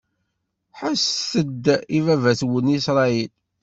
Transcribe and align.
Ḥesset-d 0.79 1.65
i 1.97 1.99
baba-twen 2.05 2.67
Isṛayil! 2.77 3.31